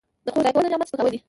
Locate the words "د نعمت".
0.65-0.87